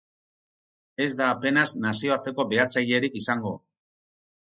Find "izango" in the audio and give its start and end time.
3.25-3.57